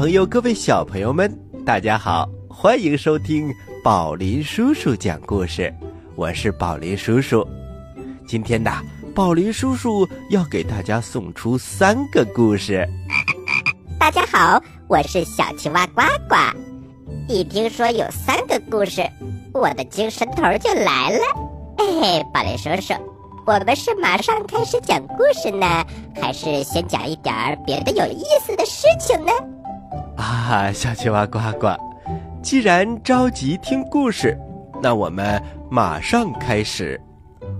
[0.00, 1.30] 朋友，各位小朋友们，
[1.62, 3.52] 大家好，欢迎收听
[3.84, 5.70] 宝林叔叔讲故事。
[6.16, 7.46] 我是宝林叔叔。
[8.26, 8.80] 今天呢
[9.14, 12.88] 宝林叔叔要给大家送出三个故事。
[13.98, 16.34] 大家好，我是小青蛙呱呱。
[17.28, 19.06] 一听说有三个故事，
[19.52, 21.20] 我的精神头就来了。
[21.76, 22.94] 哎，宝林叔叔。
[23.44, 25.84] 我们是马上开始讲故事呢，
[26.18, 27.34] 还是先讲一点
[27.66, 29.32] 别的有意思的事情呢？
[30.16, 31.68] 啊，小青蛙呱呱，
[32.42, 34.38] 既然着急听故事，
[34.82, 37.00] 那我们马上开始。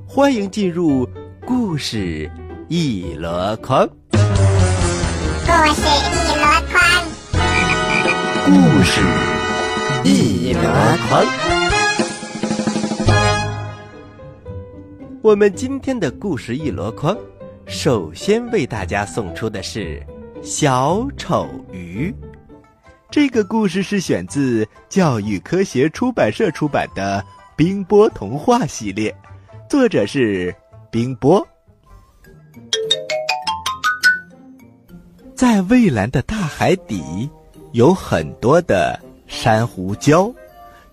[0.06, 1.08] 欢迎进入
[1.46, 2.30] 故事
[2.68, 3.88] 一箩筐。
[4.10, 4.18] 故
[5.72, 6.80] 事一箩筐。
[8.44, 9.00] 故事
[10.04, 10.60] 一箩
[11.08, 11.24] 筐。
[15.22, 17.16] 我们今天的故事一箩筐，
[17.66, 20.00] 首先为大家送出的是
[20.42, 22.14] 《小丑鱼》。
[23.10, 27.24] 这个故事是选自教育科学出版社出版的
[27.56, 29.14] 《冰波童话》系列，
[29.68, 30.54] 作者是
[30.90, 31.46] 冰波。
[35.34, 37.28] 在蔚蓝的大海底，
[37.72, 40.32] 有很多的珊瑚礁，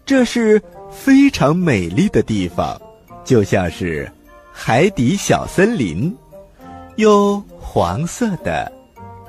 [0.06, 2.80] 这是非常美丽的地方，
[3.24, 4.10] 就像是。
[4.60, 6.18] 海底小森林，
[6.96, 8.72] 有黄色的、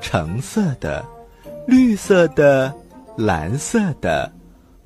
[0.01, 1.05] 橙色的、
[1.67, 2.73] 绿色的、
[3.17, 4.33] 蓝色的，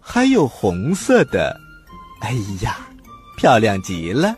[0.00, 1.58] 还有红色的。
[2.20, 2.78] 哎呀，
[3.36, 4.34] 漂亮极了！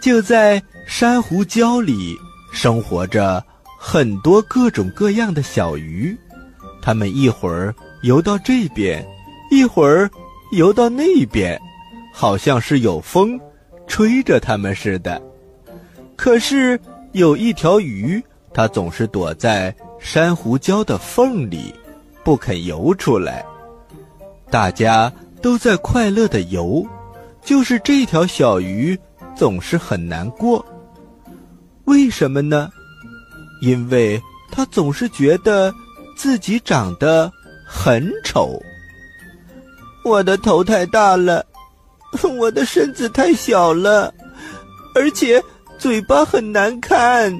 [0.00, 2.16] 就在珊瑚礁里
[2.52, 3.44] 生活着
[3.78, 6.16] 很多各种各样的小鱼，
[6.82, 9.06] 它们一会儿游到这边，
[9.50, 10.10] 一会儿
[10.52, 11.60] 游到那边，
[12.12, 13.40] 好像是有风。
[13.88, 15.22] 吹着它们似的，
[16.16, 16.78] 可是
[17.12, 18.20] 有一条鱼，
[18.56, 21.74] 它总是躲在珊瑚礁的缝里，
[22.24, 23.44] 不肯游出来。
[24.50, 25.12] 大家
[25.42, 26.82] 都在快乐的游，
[27.44, 28.98] 就是这条小鱼
[29.36, 30.64] 总是很难过。
[31.84, 32.70] 为什么呢？
[33.60, 34.18] 因为
[34.50, 35.70] 它总是觉得
[36.16, 37.30] 自己长得
[37.66, 38.58] 很丑。
[40.02, 41.44] 我的头太大了。
[42.38, 44.14] 我的身子太小了，
[44.94, 45.42] 而且
[45.76, 47.38] 嘴巴很难看，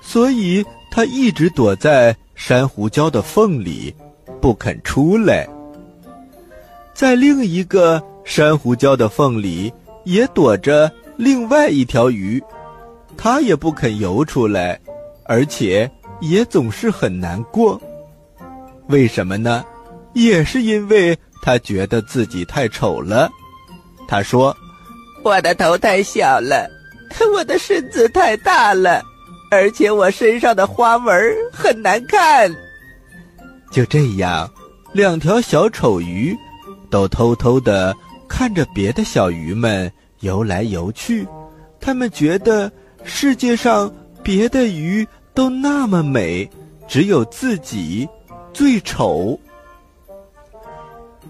[0.00, 3.94] 所以它一直躲在珊瑚礁的缝里，
[4.40, 5.48] 不肯出来。
[6.94, 9.72] 在另一个珊瑚礁的缝里，
[10.04, 12.42] 也躲着另外一条鱼，
[13.16, 14.78] 它也不肯游出来，
[15.24, 15.90] 而且
[16.20, 17.80] 也总是很难过。
[18.88, 19.64] 为什么呢？
[20.12, 23.30] 也是因为它觉得自己太丑了。
[24.08, 24.56] 他说
[25.22, 26.68] ：“我的头太小了，
[27.32, 29.00] 我的身子太大了，
[29.50, 31.14] 而且我身上的花纹
[31.52, 32.50] 很难看。”
[33.70, 34.50] 就这样，
[34.92, 36.36] 两条小丑鱼
[36.88, 37.94] 都偷偷的
[38.28, 41.26] 看着别的小鱼们游来游去，
[41.80, 42.70] 他们觉得
[43.04, 46.48] 世界上别的鱼都那么美，
[46.88, 48.08] 只有自己
[48.52, 49.38] 最丑。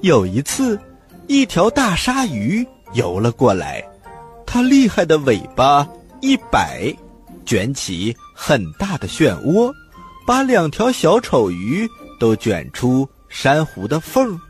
[0.01, 0.79] 有一次。
[1.27, 3.85] 一条大鲨鱼游了过来，
[4.45, 5.89] 它厉害的尾巴
[6.21, 6.93] 一摆，
[7.51, 9.75] 卷起很大的漩涡，
[10.25, 14.41] 把两条小丑鱼都卷出珊瑚的缝。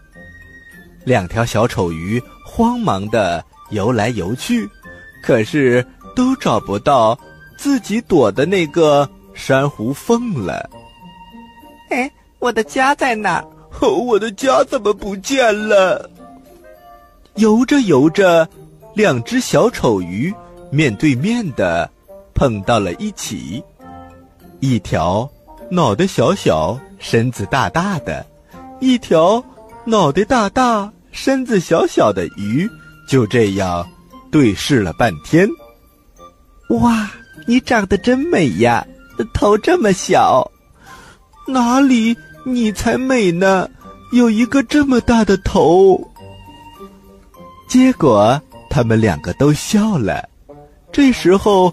[1.07, 4.69] 两条小丑鱼慌忙的游来游去，
[5.23, 5.83] 可是
[6.15, 7.19] 都找不到
[7.57, 10.69] 自己躲的那个珊瑚缝了。
[11.89, 13.49] 哎，我的家在哪儿？
[13.81, 16.11] 哦，我的家怎么不见了？
[17.37, 18.47] 游着游着，
[18.93, 20.35] 两只小丑鱼
[20.71, 21.91] 面对面的
[22.41, 23.63] 碰到了一起。
[24.61, 25.31] 一条
[25.71, 28.25] 脑袋小小、身子大大的，
[28.81, 29.45] 一条
[29.85, 32.67] 脑袋大大、身子小小的鱼
[33.07, 33.87] 就这样
[34.31, 35.47] 对视了半天。
[36.71, 37.11] 哇，
[37.47, 38.87] 你长得真美呀，
[39.35, 40.51] 头这么小。
[41.47, 42.17] 哪里，
[42.47, 43.69] 你才美呢，
[44.13, 46.09] 有一个这么大的头。
[47.69, 48.41] 结果
[48.71, 50.27] 他们两个都笑了。
[50.91, 51.73] 这时候，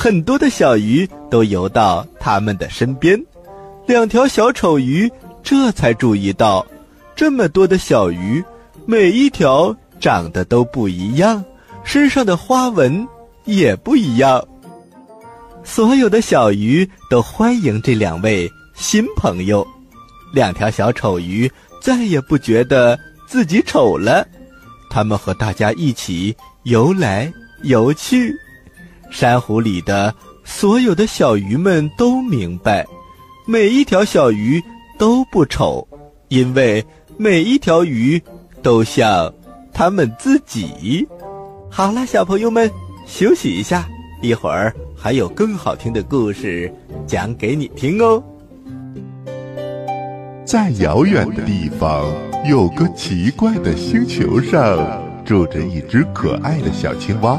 [0.00, 3.20] 很多的小鱼都游到他们的身边。
[3.84, 5.10] 两条小丑鱼
[5.42, 6.64] 这才注意到，
[7.16, 8.42] 这么多的小鱼，
[8.86, 11.44] 每一条长得都不一样，
[11.82, 13.04] 身上的花纹
[13.44, 14.46] 也不一样。
[15.64, 19.66] 所有的小鱼都欢迎这两位新朋友。
[20.32, 21.50] 两条小丑鱼
[21.82, 22.96] 再也不觉得
[23.26, 24.24] 自己丑了。
[24.88, 27.32] 他们和大家一起游来
[27.64, 28.32] 游去，
[29.10, 30.14] 珊瑚里的
[30.44, 32.86] 所有的小鱼们都明白，
[33.46, 34.62] 每一条小鱼
[34.98, 35.86] 都不丑，
[36.28, 36.84] 因为
[37.16, 38.20] 每一条鱼
[38.62, 39.32] 都像
[39.72, 41.06] 他们自己。
[41.70, 42.70] 好了，小朋友们，
[43.06, 43.88] 休息一下，
[44.22, 46.72] 一会儿还有更好听的故事
[47.06, 48.22] 讲给你听哦。
[50.44, 52.10] 在遥远的地方，
[52.48, 54.78] 有个奇怪的星球上，
[55.24, 57.38] 住着一只可爱的小青蛙。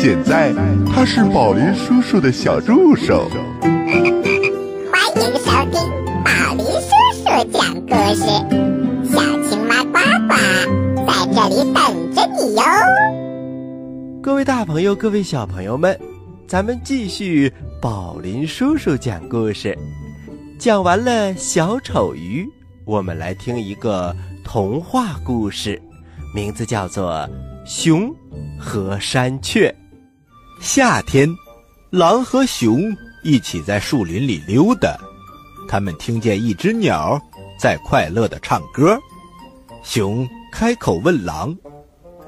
[0.00, 0.54] 现在
[0.86, 3.28] 他是宝林叔叔的小助手。
[3.60, 3.72] 欢
[5.16, 5.80] 迎收听
[6.22, 8.22] 宝林叔叔讲故事，
[9.12, 9.98] 小青蛙呱
[10.28, 10.34] 呱
[11.04, 12.62] 在这里等着你哟。
[14.22, 15.98] 各位大朋友，各位小朋友们，
[16.46, 17.52] 咱们继续
[17.82, 19.76] 宝林叔叔讲故事。
[20.60, 22.48] 讲完了小丑鱼，
[22.84, 24.14] 我们来听一个
[24.44, 25.82] 童话故事，
[26.32, 27.10] 名字叫做
[27.66, 28.14] 《熊
[28.56, 29.68] 和山雀》。
[30.60, 31.28] 夏天，
[31.90, 32.82] 狼和熊
[33.22, 34.98] 一起在树林里溜达，
[35.68, 37.20] 他们听见一只鸟
[37.58, 38.98] 在快乐的唱歌。
[39.84, 41.56] 熊开口问狼：“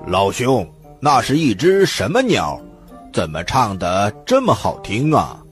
[0.07, 0.67] 老熊，
[1.01, 2.59] 那是一只什么鸟？
[3.13, 5.43] 怎么唱的这么好听啊？”“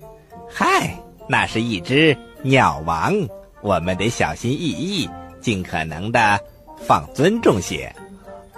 [0.49, 0.97] 嗨，
[1.29, 3.13] 那是一只。”鸟王，
[3.61, 5.11] 我们得小心翼翼，
[5.41, 6.39] 尽可能的
[6.87, 7.93] 放尊重些。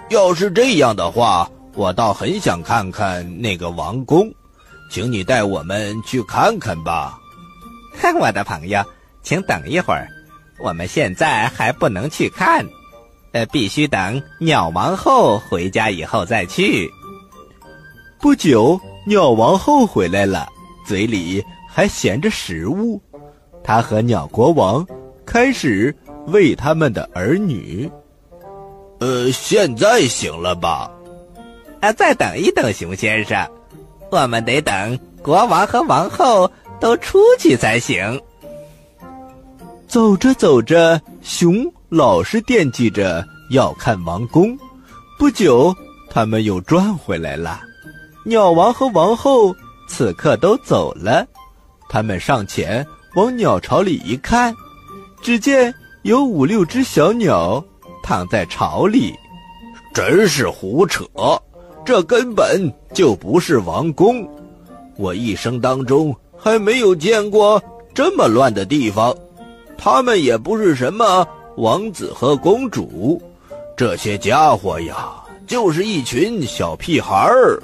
[0.09, 4.31] 要是这样的话，我倒很想看看那个王宫，
[4.89, 7.17] 请你带我们去看看吧。
[8.19, 8.83] 我的朋友，
[9.23, 10.07] 请等一会儿，
[10.63, 12.65] 我们现在还不能去看，
[13.31, 16.89] 呃，必须等鸟王后回家以后再去。
[18.19, 20.47] 不久，鸟王后回来了，
[20.85, 23.01] 嘴里还衔着食物。
[23.63, 24.85] 他和鸟国王
[25.25, 25.95] 开始
[26.27, 27.89] 喂他们的儿女。
[28.99, 30.91] 呃，现在行了吧？
[31.81, 33.45] 啊，再等一等，熊先生，
[34.11, 36.49] 我们得等国王和王后
[36.79, 38.21] 都出去才行。
[39.87, 44.57] 走着走着，熊老是惦记着要看王宫。
[45.19, 45.75] 不久，
[46.09, 47.59] 他们又转回来了。
[48.23, 49.53] 鸟王和王后
[49.87, 51.27] 此刻都走了，
[51.89, 52.85] 他们上前。
[53.15, 54.55] 往鸟巢里一看，
[55.21, 57.61] 只见有五六只小鸟
[58.01, 59.13] 躺在巢里，
[59.93, 61.03] 真是胡扯！
[61.83, 64.27] 这根本就不是王宫，
[64.97, 67.61] 我一生当中还没有见过
[67.93, 69.15] 这么乱的地方。
[69.77, 73.21] 他们也不是什么王子和公主，
[73.75, 75.11] 这些家伙呀，
[75.47, 77.61] 就是一群小屁孩儿。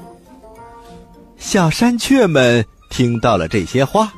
[1.38, 4.12] 小山雀们听到了这些话。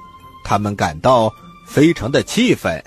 [0.46, 1.32] 他们感到
[1.68, 2.84] 非常的气愤，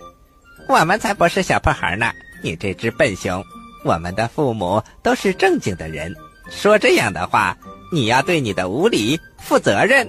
[0.68, 2.10] 我们才不是小破孩呢！
[2.42, 3.44] 你这只笨熊，
[3.84, 6.12] 我们的父母都是正经的人，
[6.54, 7.56] 说这样的话，
[7.90, 10.06] 你要对你的无礼负责任。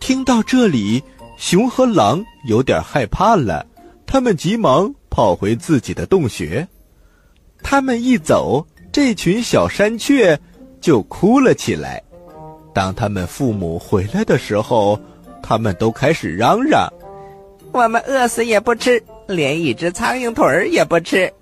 [0.00, 1.02] 听到这里，
[1.38, 3.64] 熊和狼有点害怕了，
[4.06, 6.66] 他们急忙跑回自己的洞穴。
[7.62, 10.38] 他们一走，这群小山雀
[10.80, 12.02] 就哭了起来。
[12.74, 15.00] 当他们父母回来的时候，
[15.42, 16.88] 他们都开始嚷嚷
[17.72, 21.32] ：“我们饿死也不吃，连一只苍蝇腿儿也不吃。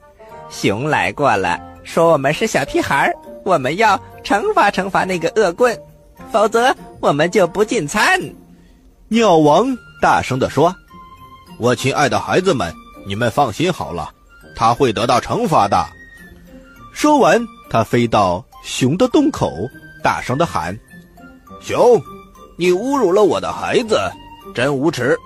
[0.48, 3.14] 熊来过了，说我们是小屁孩儿，
[3.46, 5.78] 我们要惩罚惩罚那个恶棍，
[6.32, 8.20] 否则我们就不进餐。”
[9.06, 9.64] 鸟王
[10.02, 10.74] 大声地说
[11.60, 12.74] ：“我亲爱的孩子们，
[13.06, 14.10] 你们放心好了，
[14.56, 15.86] 他会得到惩罚的。”
[16.92, 19.52] 说完，他飞到熊的洞口，
[20.02, 20.76] 大声地喊
[21.62, 21.78] ：“熊！”
[22.58, 24.00] 你侮辱了我的孩子，
[24.54, 25.16] 真无耻！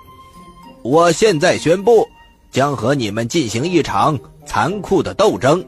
[0.83, 2.07] 我现在宣布，
[2.51, 5.65] 将和你们进行一场残酷的斗争。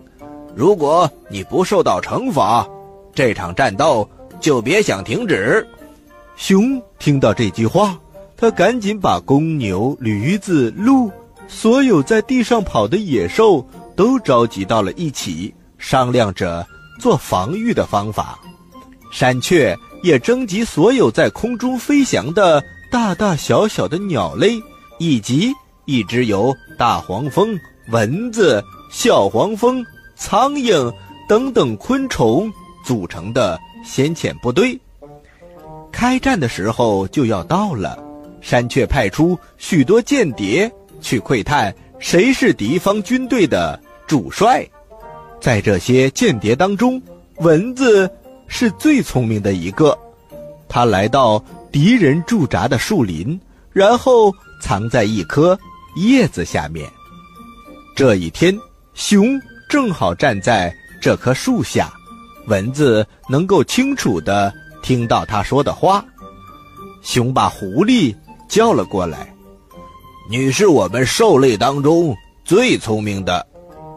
[0.56, 2.68] 如果你不受到惩罚，
[3.14, 4.08] 这场战斗
[4.40, 5.68] 就别想停止。
[6.36, 7.98] 熊听到这句话，
[8.38, 11.12] 他赶紧把公牛、驴子、鹿，
[11.48, 16.66] 所有在地上跑的野兽都召集到了一起，商量着
[17.00, 18.40] 做防御的方法。
[19.12, 19.78] 山雀。
[20.04, 24.62] 也征集所有在空中飞翔的大大小小的鸟类，
[25.00, 25.54] 以及
[25.86, 27.58] 一只由大黄蜂、
[27.88, 29.82] 蚊子、小黄蜂、
[30.24, 30.90] 苍蝇
[31.28, 32.50] 等等昆虫
[32.86, 34.80] 组成的先遣部队。
[35.92, 38.02] 开战的时候就要到了，
[38.40, 43.78] 山雀派出许多间谍去窥探谁是敌方军队的
[44.08, 44.66] 主帅。
[45.42, 47.02] 在这些间谍当中，
[47.40, 48.10] 蚊子
[48.48, 49.96] 是最聪明的一个。
[50.70, 51.38] 他来到
[51.70, 53.38] 敌人驻扎的树林，
[53.74, 55.60] 然后藏在一棵
[55.98, 56.90] 叶子下面。
[57.94, 58.58] 这一天，
[58.94, 59.38] 熊
[59.74, 61.92] 正好站在这棵树下，
[62.46, 64.54] 蚊子能够清楚地
[64.84, 66.06] 听到他说的话。
[67.02, 68.16] 熊把狐狸
[68.48, 69.34] 叫了过来
[70.30, 72.16] ：“你是我们兽类当中
[72.46, 73.44] 最聪明的，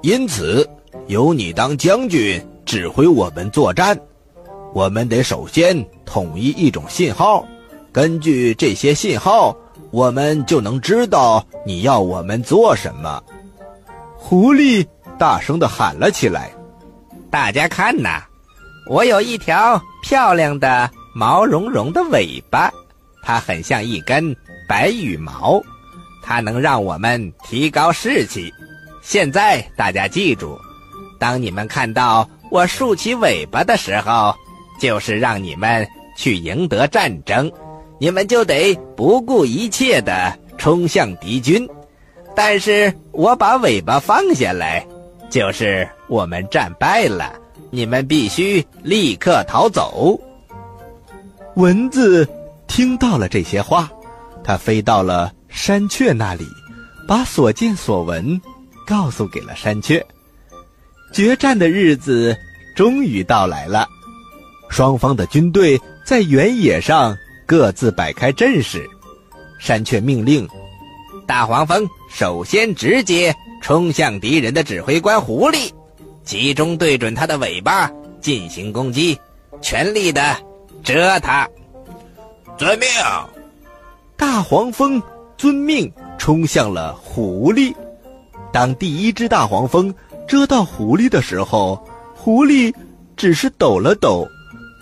[0.01, 0.67] 因此
[1.09, 3.95] 由你当将军指挥我们作战。
[4.73, 7.47] 我们得首先统一一种信号，
[7.93, 9.55] 根据这些信号，
[9.91, 13.23] 我们就能知道你要我们做什么。”
[14.19, 14.85] 狐狸
[15.19, 16.51] 大声地喊了起来
[17.31, 18.23] ：“大家看呐，
[18.89, 22.71] 我有一条漂亮的毛茸茸的尾巴，
[23.23, 24.35] 它很像一根
[24.69, 25.63] 白羽毛，
[26.23, 28.53] 它能让我们提高士气。
[29.03, 30.59] 现在大家记住，
[31.19, 34.35] 当你们看到我竖起尾巴的时候，
[34.81, 37.51] 就是让你们去赢得战争，
[37.99, 41.67] 你们就得不顾一切地冲向敌军。”
[42.35, 44.87] 但是我把尾巴放下来，
[45.31, 47.33] 就是我们战败了。
[47.71, 50.19] 你们必须立刻逃走。
[51.57, 52.27] 蚊子
[52.67, 53.91] 听到了这些话，
[54.45, 56.47] 它飞到了山雀那里，
[57.09, 58.41] 把所见所闻
[58.87, 60.05] 告诉给了山雀。
[61.13, 62.37] 决战的日子
[62.77, 63.89] 终于到来了，
[64.69, 67.17] 双方的军队在原野上
[67.47, 68.89] 各自摆开阵势。
[69.59, 70.49] 山雀命令。
[71.27, 73.35] 大黄蜂首先直接
[73.67, 75.73] 冲向敌人的指挥官狐狸，
[76.23, 79.19] 集中对准他的尾巴进行攻击，
[79.61, 80.37] 全力的
[80.85, 81.49] 蛰他。
[82.57, 82.89] 遵命。
[84.17, 85.03] 大黄蜂
[85.37, 87.75] 遵命冲向了狐狸。
[88.53, 89.93] 当第一只大黄蜂
[90.29, 92.73] 蛰到狐狸的时候，狐狸
[93.17, 94.25] 只是抖了抖；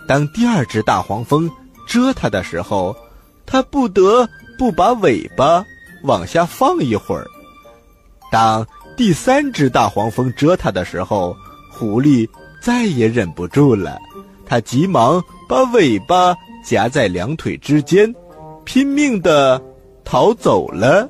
[0.07, 1.51] 当第二只大黄蜂
[1.89, 2.95] 蛰它的时候，
[3.47, 5.65] 它不得不把尾巴。
[6.03, 7.25] 往下放一会儿。
[8.31, 11.37] 当第三只大黄蜂蛰它的时候，
[11.71, 12.29] 狐狸
[12.61, 13.99] 再也忍不住了，
[14.47, 16.35] 它急忙把尾巴
[16.65, 18.15] 夹在两腿之间，
[18.65, 19.61] 拼命地
[20.05, 21.09] 逃走了。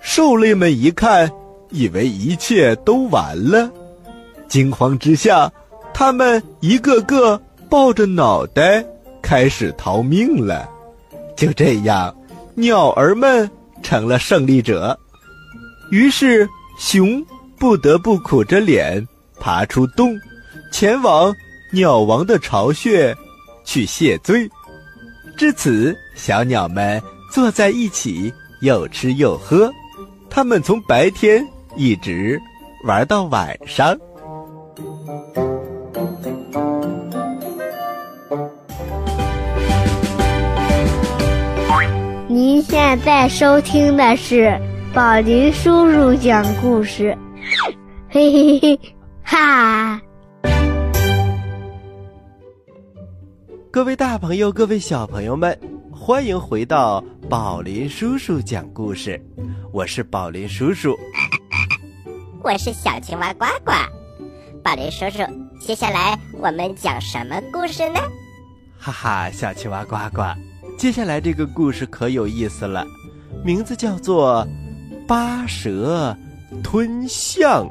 [0.00, 1.30] 兽类们一看，
[1.70, 3.70] 以为一切都完了，
[4.48, 5.50] 惊慌之下，
[5.92, 8.84] 他们一个个抱着脑袋
[9.20, 10.68] 开始逃命了。
[11.36, 12.14] 就这样，
[12.54, 13.50] 鸟儿们。
[13.82, 14.96] 成了胜利者，
[15.90, 16.48] 于是
[16.84, 17.24] 熊
[17.60, 19.06] 不得不苦着脸
[19.38, 20.18] 爬出洞，
[20.72, 21.32] 前往
[21.72, 23.16] 鸟王的巢穴
[23.64, 24.50] 去谢罪。
[25.36, 29.72] 至此，小鸟们坐在一起，又吃又喝。
[30.28, 31.46] 它们从白天
[31.76, 32.38] 一直
[32.84, 33.96] 玩到晚上。
[42.28, 44.60] 您现在收听的是
[44.94, 47.16] 宝林叔叔讲故事，
[48.10, 48.78] 嘿嘿嘿，
[49.24, 49.98] 哈！
[53.70, 55.58] 各位大朋友，各位小朋友们，
[55.90, 59.18] 欢迎回到宝林叔叔讲故事。
[59.72, 60.94] 我是宝林叔叔，
[62.42, 63.72] 我是小青蛙呱呱。
[64.62, 65.22] 宝林叔叔，
[65.58, 68.00] 接下来我们讲什么故事呢？
[68.78, 70.22] 哈哈，小青蛙呱呱。
[70.76, 72.86] 接下来这个故事可有意思了，
[73.42, 74.46] 名字叫做
[75.06, 76.16] 《八蛇
[76.62, 77.66] 吞象》。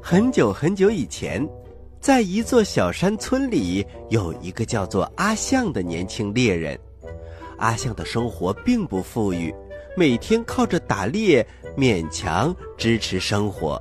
[0.00, 1.46] 很久很久以前，
[2.00, 6.78] 在一座小山村里，有一个叫做阿象的年轻猎人。
[7.58, 9.54] 阿象的生活并不富裕，
[9.96, 11.46] 每天靠着打猎
[11.76, 13.80] 勉强支持生活。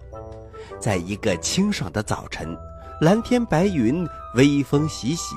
[0.80, 2.58] 在一个清爽的早晨，
[3.00, 5.36] 蓝天白云，微风习习，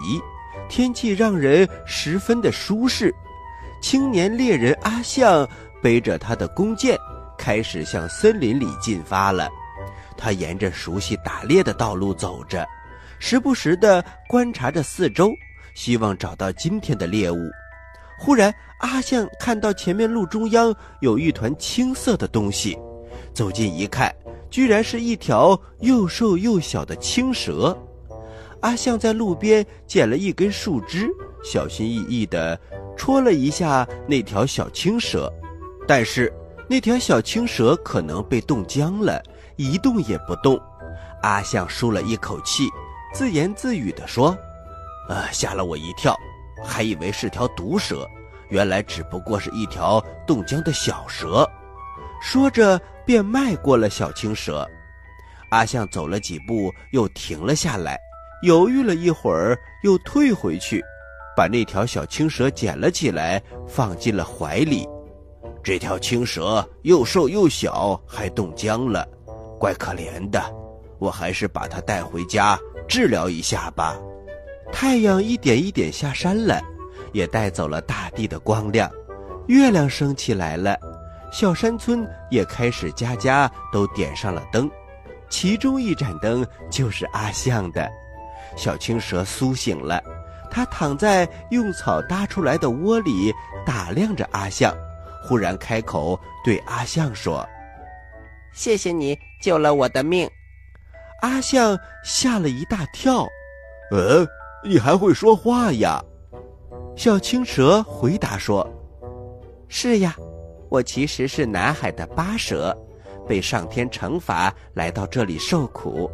[0.69, 3.15] 天气让人十分的舒适。
[3.83, 5.49] 青年猎人阿象
[5.83, 6.99] 背着他的弓箭，
[7.37, 9.49] 开始向森林里进发了。
[10.17, 12.67] 他沿着熟悉打猎的道路走着，
[13.19, 15.33] 时不时地观察着四周，
[15.75, 17.39] 希望找到今天的猎物。
[18.19, 22.79] 忽然，阿象看到前面路中央有一团青色的东西，
[23.35, 24.15] 走近一看。
[24.51, 27.77] 居然是一条又瘦又小的青蛇，
[28.65, 31.07] 阿象在路边捡了一根树枝，
[31.45, 32.59] 小心翼翼地
[32.97, 35.31] 戳了一下那条小青蛇，
[35.87, 36.33] 但是
[36.67, 39.23] 那条小青蛇可能被冻僵了，
[39.57, 40.59] 一动也不动。
[41.21, 42.67] 阿象舒了一口气，
[43.13, 44.35] 自言自语地说
[45.11, 46.17] ：“呃，吓了我一跳，
[46.65, 48.09] 还以为是条毒蛇，
[48.49, 51.47] 原来只不过是一条冻僵的小蛇。”
[52.19, 54.67] 说着便迈过了小青蛇。
[55.51, 57.99] 阿象走了几步，又停了下来，
[58.45, 60.85] 犹豫了一会儿，又退回去，
[61.35, 64.87] 把那条小青蛇捡了起来，放进了怀里。
[65.63, 69.09] 这条青蛇又瘦又小，还冻僵了，
[69.59, 70.43] 怪可怜的。
[70.99, 73.97] 我还是把它带回家治疗一下吧。
[74.71, 76.61] 太阳一点一点下山了，
[77.15, 78.91] 也带走了大地的光亮，
[79.47, 80.79] 月亮升起来了，
[81.33, 84.71] 小山村也开始家家都点上了灯。
[85.31, 87.91] 其中一盏灯就是阿象的，
[88.57, 90.03] 小青蛇苏醒了，
[90.51, 93.33] 它躺在用草搭出来的窝里，
[93.67, 94.75] 打量着阿象，
[95.23, 97.47] 忽然开口对阿象说
[98.55, 100.29] ：“谢谢你救了我的命。”
[101.23, 103.27] 阿象吓了一大跳
[103.91, 104.27] ，“呃，
[104.65, 106.03] 你还会说话呀？”
[106.97, 108.65] 小青蛇回答说
[109.69, 110.15] ：“是呀，
[110.69, 112.77] 我其实是南海的八蛇。”
[113.27, 116.11] 被上天惩罚来到这里受苦，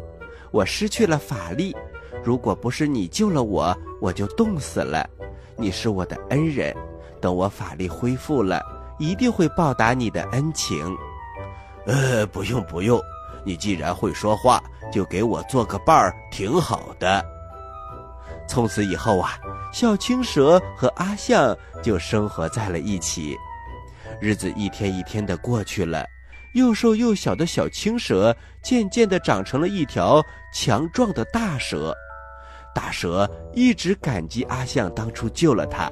[0.49, 1.75] 我失去了法力。
[2.23, 5.09] 如果不是你救了我，我就冻死了。
[5.55, 6.75] 你是我的恩人，
[7.19, 8.63] 等我法力恢复了，
[8.99, 10.95] 一定会报答你的恩情。
[11.85, 13.01] 呃，不用不用，
[13.43, 17.23] 你既然会说话，就给我做个伴儿，挺好的。
[18.47, 19.39] 从此以后啊，
[19.71, 23.35] 小青蛇和阿象就生活在了一起。
[24.19, 26.05] 日子一天一天的过去了。
[26.53, 30.21] 又瘦又小的小青蛇，渐渐地长成了一条
[30.53, 31.95] 强壮的大蛇。
[32.73, 35.91] 大蛇一直感激阿象当初救了它，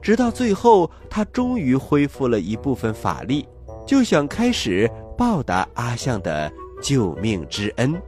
[0.00, 3.48] 直到最后，它终于恢复了一部分法力，
[3.86, 8.00] 就想开始报答阿象的救命之恩。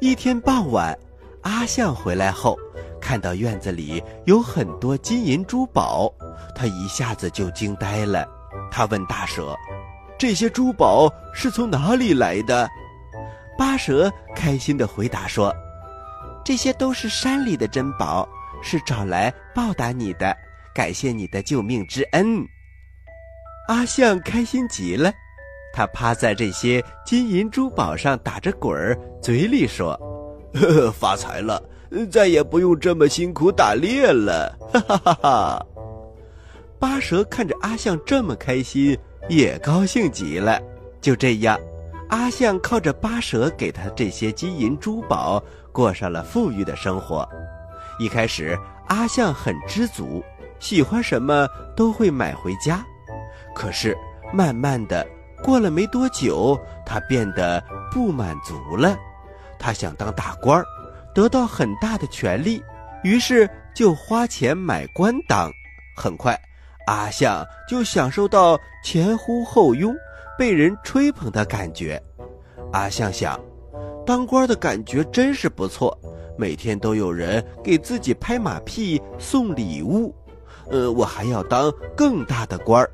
[0.00, 0.98] 一天傍晚，
[1.42, 2.58] 阿象回来后，
[2.98, 6.10] 看到院子里有很多金银珠宝，
[6.54, 8.26] 他一下子就惊呆了。
[8.70, 9.54] 他问大蛇。
[10.20, 12.68] 这些珠宝是从哪里来的？
[13.56, 15.50] 八蛇开心地回答说
[16.44, 18.28] ：“这些都是山里的珍宝，
[18.62, 20.36] 是找来报答你的，
[20.74, 22.44] 感谢你的救命之恩。”
[23.68, 25.10] 阿象开心极了，
[25.72, 29.94] 他趴在这些金银珠宝上打着滚儿，嘴里说
[30.52, 31.62] ：“呵呵，发财了，
[32.10, 34.54] 再也不用这么辛苦打猎了。
[34.70, 35.66] ”哈哈哈哈！
[36.78, 38.94] 八蛇看着阿象这么开心。
[39.28, 40.60] 也高兴极了。
[41.00, 41.58] 就这样，
[42.08, 47.28] 阿象靠着八蛇给他这些金银珠宝，过上了富裕的生活。
[47.98, 50.22] 一开始，阿象很知足，
[50.58, 52.84] 喜欢什么都会买回家。
[53.54, 53.96] 可是，
[54.32, 55.06] 慢慢的，
[55.42, 58.96] 过了没多久，他变得不满足了。
[59.58, 60.64] 他想当大官儿，
[61.14, 62.62] 得到很大的权力，
[63.02, 65.50] 于是就花钱买官当。
[65.96, 66.38] 很快。
[66.90, 69.94] 阿象就享受到前呼后拥、
[70.36, 72.02] 被人吹捧的感觉。
[72.72, 73.38] 阿象想，
[74.04, 75.96] 当官的感觉真是不错，
[76.36, 80.12] 每天都有人给自己拍马屁、送礼物。
[80.68, 82.90] 呃，我还要当更大的官儿。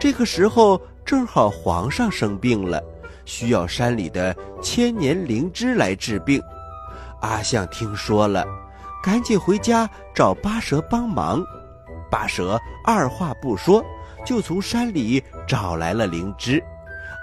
[0.00, 2.82] 这个时候正好皇上生病了，
[3.26, 6.42] 需要山里的千年灵芝来治病。
[7.20, 8.42] 阿象听说了，
[9.04, 11.44] 赶紧回家找八蛇帮忙。
[12.12, 13.82] 八蛇二话不说，
[14.22, 16.62] 就从山里找来了灵芝。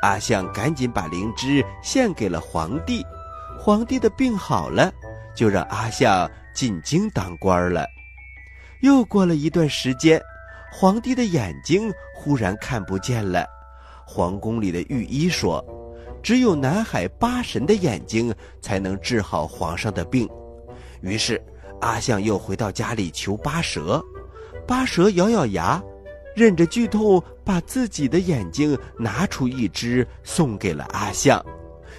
[0.01, 3.05] 阿相赶紧把灵芝献给了皇帝。
[3.59, 4.91] 皇帝的病好了，
[5.35, 7.85] 就让阿相进京当官了。
[8.81, 10.19] 又过了一段时间，
[10.71, 13.45] 皇帝的眼睛忽然看不见了。
[14.07, 15.63] 皇宫里的御医说，
[16.23, 20.27] 只有南海八神的眼睛才能治好皇上的病。
[21.01, 21.39] 于是，
[21.81, 24.03] 阿相又回到家里求八蛇。
[24.69, 25.81] 八蛇咬咬牙，
[26.35, 31.43] 忍着剧痛，把自己的眼睛拿出一只送给了阿象。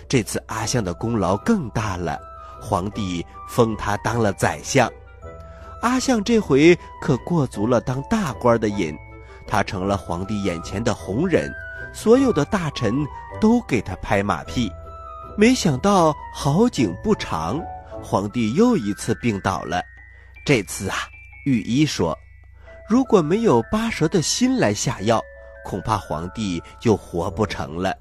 [0.09, 2.17] 这次阿象的功劳更大了，
[2.63, 4.89] 皇帝封他当了宰相。
[5.83, 8.97] 阿象这回可过足了当大官的瘾，
[9.49, 11.53] 他成了皇帝眼前的红人，
[11.93, 13.05] 所有的大臣
[13.41, 14.71] 都给他拍马屁。
[15.37, 17.61] 没想到好景不长，
[18.01, 19.83] 皇帝又一次病倒了。
[20.47, 20.99] 这次啊，
[21.47, 22.17] 御医说。
[22.91, 25.23] 如果没有八蛇的心来下药，
[25.65, 27.97] 恐怕皇帝就活不成了。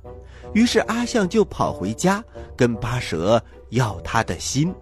[0.55, 2.23] 于是阿相就跑回家
[2.57, 4.73] 跟八蛇要他的心。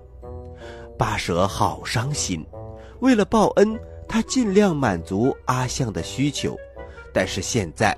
[0.98, 2.42] 八蛇好伤心，
[3.02, 6.56] 为了报恩，他尽量满足阿相的需求。
[7.14, 7.94] 但是现在，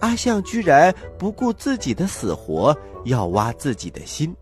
[0.00, 4.34] 阿相居然不顾自己的死活，要挖自己的心。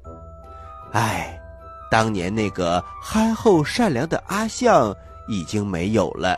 [0.92, 1.38] 唉，
[1.90, 4.96] 当年那个憨厚善良的阿相
[5.28, 6.34] 已经没有了。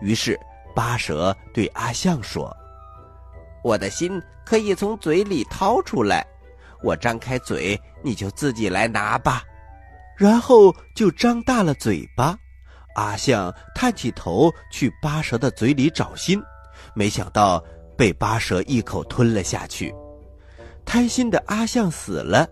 [0.00, 0.38] 于是
[0.74, 2.54] 巴蛇对阿象说
[3.62, 6.26] ：“我的心可以从嘴里掏出来，
[6.82, 9.42] 我张开嘴，你就自己来拿吧。”
[10.16, 12.36] 然后就张大了嘴巴。
[12.96, 16.42] 阿象探起头去巴蛇的嘴里找心，
[16.92, 17.62] 没想到
[17.96, 19.94] 被巴蛇一口吞了下去。
[20.84, 22.46] 贪心的阿象死了，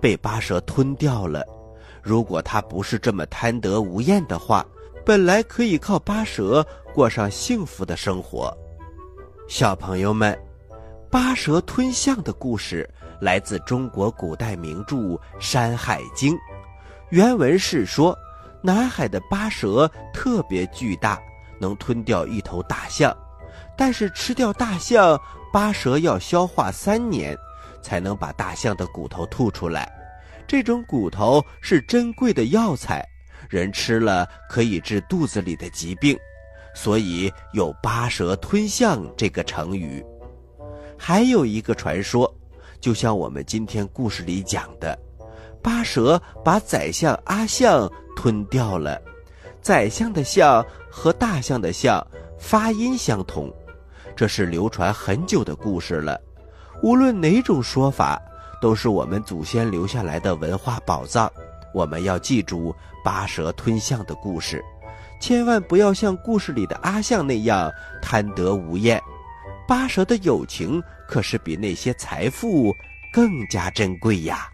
[0.00, 1.44] 被巴蛇吞掉了。
[2.02, 4.66] 如果他不是这么贪得无厌的话，
[5.06, 8.56] 本来可以靠巴蛇过上幸福的生活。
[9.48, 10.38] 小朋友们，
[11.10, 12.88] 巴蛇吞象的故事
[13.20, 14.96] 来自中国古代名著
[15.40, 16.32] 《山海经》，
[17.10, 18.16] 原文是说。
[18.66, 21.20] 南海的巴蛇特别巨大，
[21.60, 23.14] 能吞掉一头大象，
[23.76, 25.20] 但是吃掉大象，
[25.52, 27.36] 巴蛇要消化三年，
[27.82, 29.92] 才能把大象的骨头吐出来。
[30.46, 33.06] 这种骨头是珍贵的药材，
[33.50, 36.18] 人吃了可以治肚子里的疾病，
[36.74, 40.04] 所以有“八蛇吞象”这个成语。
[40.98, 42.30] 还有一个传说，
[42.80, 44.98] 就像我们今天故事里讲的，
[45.62, 47.90] 八蛇把宰相阿象。
[48.16, 49.02] 吞掉了，
[49.60, 52.00] 宰相的相和大象的象
[52.38, 53.52] 发音相同，
[54.14, 56.18] 这是流传很久的故事了。
[56.80, 58.18] 无论哪种说法，
[58.62, 61.30] 都是我们祖先留下来的文化宝藏。
[61.74, 64.64] 我们要记住八蛇吞象的故事，
[65.26, 69.00] 千万不要像故事里的阿象那样贪得无厌。
[69.66, 72.70] 八蛇的友情可是比那些财富
[73.10, 74.46] 更加珍贵呀。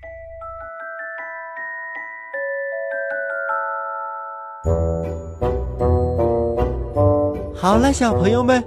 [7.53, 8.63] 好了，小朋友们，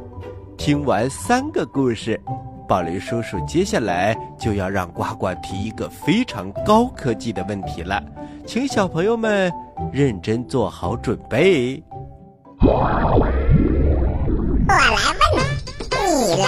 [0.58, 2.22] 听完三个故事，
[2.68, 8.04] 宝林叔叔接下来就要让呱呱提一个非常高科技的问题了，
[8.46, 9.50] 请小朋友们
[9.94, 11.82] 认真做好准备。
[12.66, 13.30] 我来问，
[16.16, 16.48] 你来答，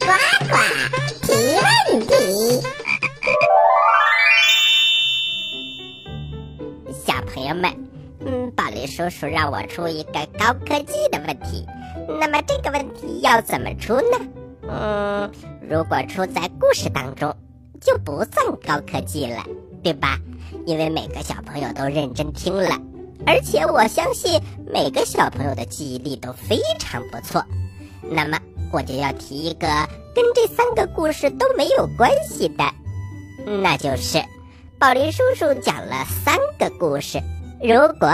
[0.00, 0.06] 呱
[0.48, 0.52] 呱
[1.22, 1.66] 提问
[2.04, 2.10] 题。
[6.92, 7.70] 小朋友们。
[8.28, 11.64] 嗯，宝林叔叔让我出一个高科技的问题，
[12.18, 14.18] 那么这个问题要怎么出呢？
[14.68, 17.36] 嗯，如果出在故事当中，
[17.80, 19.44] 就不算高科技了，
[19.84, 20.18] 对吧？
[20.66, 22.76] 因为每个小朋友都认真听了，
[23.24, 24.40] 而且我相信
[24.72, 27.44] 每个小朋友的记忆力都非常不错。
[28.02, 28.38] 那么
[28.72, 29.66] 我就要提一个
[30.14, 32.64] 跟这三个故事都没有关系的，
[33.62, 34.22] 那就是
[34.78, 37.18] 宝林叔叔讲了三个故事。
[37.62, 38.10] 如果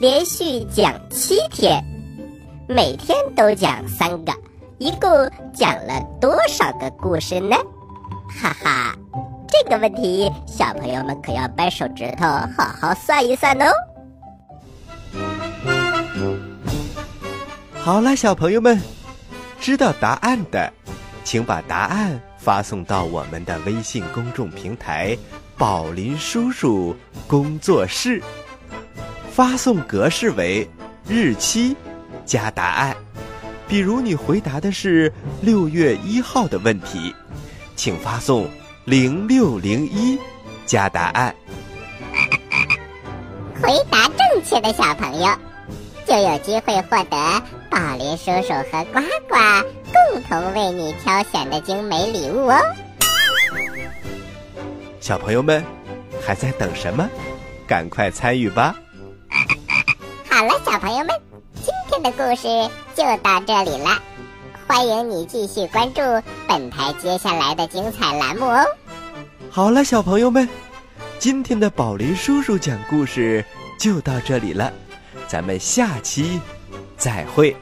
[0.00, 1.82] 连续讲七天，
[2.68, 4.32] 每天都讲三个，
[4.78, 5.10] 一共
[5.54, 7.56] 讲了多少个故事呢？
[8.28, 8.94] 哈哈，
[9.48, 13.66] 这个问题小朋友们可要掰手指头好好算一算哦。
[17.86, 18.82] 好了，小朋友们，
[19.60, 20.72] 知道答案的，
[21.22, 25.16] 请把答案发送到我们的微信公众平台
[25.56, 26.96] “宝林叔叔
[27.28, 28.20] 工作室”。
[29.30, 30.68] 发送格式为
[31.08, 31.76] 日期
[32.24, 32.96] 加答案，
[33.68, 37.14] 比如你回答的是六月一号的问题，
[37.76, 38.48] 请发送
[38.84, 40.18] 零六零一
[40.66, 41.32] 加答案。
[43.62, 45.28] 回答正确的小朋友
[46.04, 47.42] 就有机会获得
[47.76, 49.36] 宝林叔叔和呱呱
[49.92, 52.58] 共同为你挑选的精美礼物哦。
[54.98, 55.62] 小朋友们
[56.24, 57.06] 还在等什么？
[57.66, 58.74] 赶快参与吧！
[60.30, 61.08] 好了，小朋友们，
[61.52, 62.48] 今天的故事
[62.94, 64.00] 就到这里了。
[64.66, 66.00] 欢迎你继续关注
[66.48, 68.64] 本台接下来的精彩栏目哦。
[69.50, 70.48] 好了，小朋友们，
[71.18, 73.44] 今天的宝林叔叔讲故事
[73.78, 74.72] 就到这里了，
[75.28, 76.40] 咱们下期
[76.96, 77.54] 再会。